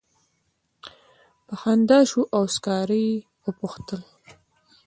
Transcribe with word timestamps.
په 1.45 1.53
خندا 1.61 1.99
شو 2.09 2.21
او 2.35 2.43
سکاره 2.55 2.97
یې 3.05 3.13
وپوښتل. 3.43 4.01